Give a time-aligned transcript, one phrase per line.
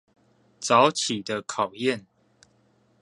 [0.59, 2.05] 早起的考驗